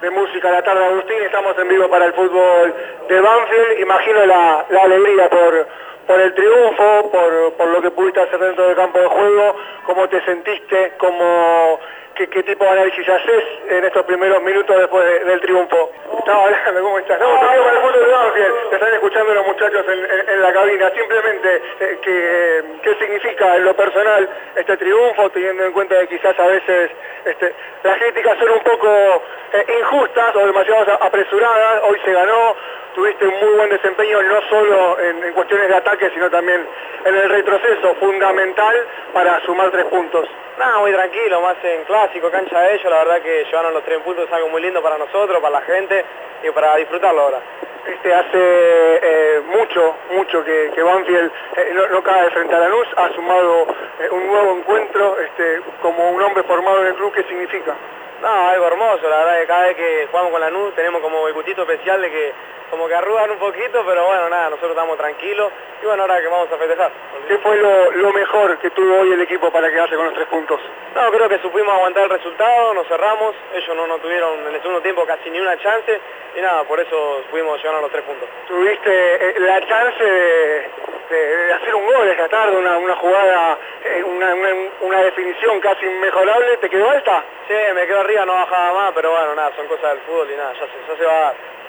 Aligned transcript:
de 0.00 0.10
música 0.10 0.50
la 0.50 0.62
tarde, 0.62 0.84
Agustín. 0.84 1.22
Estamos 1.22 1.56
en 1.58 1.68
vivo 1.68 1.88
para 1.88 2.06
el 2.06 2.12
fútbol 2.14 2.74
de 3.08 3.20
Banfield. 3.20 3.80
Imagino 3.80 4.24
la, 4.26 4.66
alegría 4.82 5.28
por, 5.28 5.66
por 6.06 6.20
el 6.20 6.34
triunfo, 6.34 7.10
por, 7.10 7.52
por, 7.54 7.68
lo 7.68 7.82
que 7.82 7.90
pudiste 7.90 8.20
hacer 8.20 8.38
dentro 8.38 8.66
del 8.66 8.76
campo 8.76 8.98
de 8.98 9.06
juego, 9.06 9.56
cómo 9.84 10.08
te 10.08 10.24
sentiste, 10.24 10.92
cómo, 10.98 11.78
qué, 12.14 12.26
tipo 12.26 12.64
de 12.64 12.70
análisis 12.70 13.08
haces 13.08 13.44
en 13.68 13.84
estos 13.84 14.04
primeros 14.04 14.42
minutos 14.42 14.76
después 14.76 15.26
del 15.26 15.40
triunfo. 15.40 15.92
Estaba 16.20 16.44
hablando, 16.44 16.82
¿cómo 16.82 16.98
estás? 16.98 17.14
Estamos 17.18 17.40
para 17.40 17.56
el 17.56 18.04
de 18.04 18.12
Banfield. 18.12 18.68
Te 18.68 18.74
están 18.74 18.92
escuchando 18.92 19.34
los 19.34 19.46
muchachos 19.46 19.86
en, 19.88 20.42
la 20.42 20.52
cabina. 20.52 20.90
Simplemente, 20.90 21.62
eh, 21.80 22.62
¿qué 22.82 22.94
significa 22.96 23.56
en 23.56 23.64
lo 23.64 23.74
personal 23.74 24.28
este 24.54 24.76
triunfo, 24.76 25.30
teniendo 25.30 25.64
en 25.64 25.72
cuenta 25.72 25.98
que 26.00 26.08
quizás 26.08 26.38
a 26.38 26.46
veces 26.46 26.90
este, 27.24 27.54
las 27.82 27.98
críticas 27.98 28.38
son 28.38 28.50
un 28.50 28.60
poco 28.60 29.22
eh, 29.54 29.64
injustas 29.80 30.36
o 30.36 30.46
demasiado 30.46 31.02
apresuradas, 31.02 31.84
hoy 31.84 31.98
se 32.04 32.12
ganó, 32.12 32.54
tuviste 32.94 33.26
un 33.26 33.40
muy 33.40 33.56
buen 33.56 33.70
desempeño 33.70 34.22
no 34.22 34.42
solo 34.50 35.00
en, 35.00 35.32
cuestiones 35.32 35.68
de 35.68 35.76
ataque, 35.76 36.10
sino 36.10 36.28
también 36.28 36.66
en 37.02 37.14
el 37.14 37.30
retroceso, 37.30 37.94
fundamental 37.94 38.76
para 39.14 39.40
sumar 39.46 39.70
tres 39.70 39.86
puntos. 39.86 40.28
Nada, 40.60 40.78
muy 40.80 40.92
tranquilo, 40.92 41.40
más 41.40 41.56
en 41.64 41.84
clásico, 41.84 42.30
cancha 42.30 42.60
de 42.60 42.74
ellos, 42.74 42.90
la 42.90 42.98
verdad 42.98 43.22
que 43.22 43.44
llevaron 43.46 43.72
los 43.72 43.82
tres 43.82 43.98
puntos 44.00 44.26
es 44.26 44.32
algo 44.34 44.50
muy 44.50 44.60
lindo 44.60 44.82
para 44.82 44.98
nosotros, 44.98 45.40
para 45.40 45.58
la 45.58 45.62
gente 45.62 46.04
y 46.42 46.50
para 46.50 46.76
disfrutarlo 46.76 47.18
ahora. 47.18 47.40
Este, 47.86 48.12
hace 48.12 48.28
eh, 48.34 49.40
mucho, 49.56 49.96
mucho 50.10 50.44
que, 50.44 50.82
Banfield 50.82 51.32
eh, 51.56 51.72
no, 51.90 52.02
cae 52.02 52.28
frente 52.32 52.54
a 52.54 52.58
Lanús, 52.58 52.86
ha 52.94 53.08
sumado 53.14 53.68
un 54.10 54.26
nuevo 54.26 54.58
encuentro 54.58 55.18
este, 55.20 55.62
como 55.80 56.10
un 56.10 56.20
hombre 56.20 56.42
formado 56.42 56.82
en 56.82 56.88
el 56.88 56.94
club, 56.94 57.14
¿qué 57.14 57.22
significa? 57.22 57.74
No, 58.20 58.50
algo 58.50 58.66
hermoso, 58.66 59.08
la 59.08 59.16
verdad 59.16 59.40
que 59.40 59.46
cada 59.46 59.66
vez 59.66 59.76
que 59.76 60.08
jugamos 60.10 60.30
con 60.30 60.40
la 60.42 60.50
NUS 60.50 60.74
tenemos 60.74 61.00
como 61.00 61.26
el 61.26 61.32
gustito 61.32 61.62
especial 61.62 62.02
de 62.02 62.10
que 62.10 62.32
como 62.70 62.86
que 62.86 62.94
arrugan 62.94 63.30
un 63.30 63.38
poquito, 63.38 63.82
pero 63.86 64.04
bueno, 64.04 64.28
nada, 64.28 64.50
nosotros 64.50 64.72
estamos 64.72 64.98
tranquilos 64.98 65.50
y 65.82 65.86
bueno, 65.86 66.02
ahora 66.02 66.20
que 66.20 66.28
vamos 66.28 66.52
a 66.52 66.58
festejar. 66.58 66.90
¿Qué 67.26 67.38
fue 67.38 67.56
lo, 67.56 68.12
mejor 68.12 68.58
que 68.58 68.70
tuvo 68.70 69.00
hoy 69.00 69.12
el 69.12 69.20
equipo 69.20 69.50
para 69.50 69.70
quedarse 69.70 69.94
con 69.94 70.06
los 70.06 70.14
tres 70.14 70.26
puntos? 70.26 70.60
No, 70.94 71.10
creo 71.10 71.28
que 71.28 71.38
supimos 71.38 71.72
aguantar 71.74 72.04
el 72.04 72.10
resultado, 72.10 72.74
nos 72.74 72.86
cerramos, 72.88 73.34
ellos 73.54 73.76
no, 73.76 73.86
no 73.86 73.98
tuvieron 73.98 74.40
en 74.48 74.54
el 74.54 74.60
segundo 74.60 74.82
tiempo 74.82 75.06
casi 75.06 75.30
ni 75.30 75.40
una 75.40 75.56
chance 75.58 76.00
y 76.36 76.40
nada, 76.40 76.64
por 76.64 76.80
eso 76.80 77.22
pudimos 77.30 77.58
llegar 77.58 77.76
a 77.76 77.80
los 77.80 77.90
tres 77.90 78.04
puntos. 78.04 78.28
¿Tuviste 78.48 78.90
eh, 78.90 79.34
la 79.38 79.66
chance 79.66 80.04
de, 80.04 81.52
hacer 81.54 81.74
un 81.74 81.86
gol 81.86 82.08
esta 82.08 82.28
tarde, 82.28 82.56
una, 82.56 82.78
una 82.78 82.96
jugada, 82.96 83.58
eh, 83.84 84.02
una, 84.02 84.34
una, 84.80 85.02
definición 85.02 85.60
casi 85.60 85.86
inmejorable? 85.86 86.56
¿Te 86.58 86.68
quedó 86.68 86.90
alta? 86.90 87.24
Sí, 87.48 87.54
me 87.74 87.86
quedo 87.86 88.00
arriba, 88.00 88.26
no 88.26 88.34
bajaba 88.34 88.72
más, 88.74 88.92
pero 88.92 89.12
bueno, 89.12 89.34
nada, 89.34 89.50
son 89.56 89.66
cosas 89.66 89.94
del 89.94 90.00
fútbol 90.00 90.30
y 90.30 90.36
nada, 90.36 90.52
ya 90.52 90.66
se, 90.66 90.92
ya 90.92 90.98
se 90.98 91.04
va 91.04 91.16
a 91.16 91.20
dar. 91.20 91.59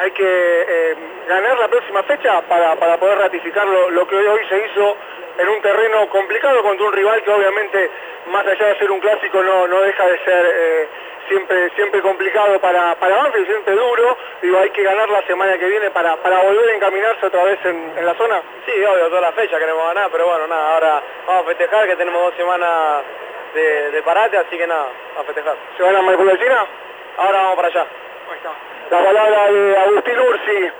Hay 0.00 0.10
que 0.12 0.24
eh, 0.24 0.96
ganar 1.28 1.58
la 1.58 1.68
próxima 1.68 2.02
fecha 2.04 2.40
para, 2.42 2.74
para 2.76 2.96
poder 2.98 3.18
ratificar 3.18 3.66
lo, 3.66 4.08
que 4.08 4.16
hoy 4.16 4.40
se 4.48 4.66
hizo 4.66 4.96
en 5.38 5.48
un 5.48 5.60
terreno 5.60 6.08
complicado 6.08 6.62
contra 6.62 6.86
un 6.86 6.92
rival 6.92 7.22
que 7.22 7.30
obviamente, 7.30 7.90
más 8.32 8.46
allá 8.46 8.66
de 8.66 8.78
ser 8.78 8.90
un 8.90 9.00
clásico, 9.00 9.42
no, 9.42 9.66
no 9.66 9.80
deja 9.82 10.06
de 10.06 10.18
ser 10.24 10.88
siempre 11.30 11.70
siempre 11.76 12.02
complicado 12.02 12.58
para, 12.60 12.94
para 12.96 13.16
Banfield, 13.16 13.46
siempre 13.46 13.74
duro, 13.74 14.16
digo, 14.42 14.58
hay 14.58 14.70
que 14.70 14.82
ganar 14.82 15.08
la 15.08 15.22
semana 15.22 15.56
que 15.56 15.68
viene 15.68 15.90
para, 15.90 16.16
para 16.16 16.42
volver 16.42 16.68
a 16.68 16.74
encaminarse 16.74 17.26
otra 17.26 17.44
vez 17.44 17.58
en, 17.64 18.04
la 18.04 18.14
zona. 18.14 18.42
Sí, 18.66 18.72
obvio, 18.84 19.08
toda 19.08 19.20
la 19.20 19.32
fecha 19.32 19.58
queremos 19.58 19.86
ganar, 19.86 20.10
pero 20.10 20.26
bueno, 20.26 20.46
nada, 20.48 20.74
ahora 20.74 21.02
vamos 21.26 21.44
a 21.44 21.48
festejar 21.48 21.86
que 21.86 21.96
tenemos 21.96 22.20
dos 22.20 22.34
semanas 22.34 23.02
de, 23.54 24.02
parate, 24.04 24.38
así 24.38 24.58
que 24.58 24.66
nada, 24.66 24.88
a 25.18 25.22
festejar. 25.22 25.54
¿Se 25.76 25.82
van 25.82 25.96
a 25.96 26.38
China? 26.38 26.66
Ahora 27.16 27.38
vamos 27.42 27.56
para 27.56 27.68
allá. 27.68 27.86
La 28.90 29.02
palabra 29.02 29.50
de 29.50 29.76
Agustín 29.76 30.18
Ursi, 30.20 30.72